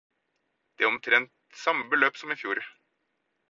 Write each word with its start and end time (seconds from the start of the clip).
Det 0.77 0.83
er 0.85 0.89
omtrent 0.93 1.35
samme 1.65 1.87
beløp 1.93 2.19
som 2.25 2.35
i 2.37 2.41
fjor. 2.45 2.65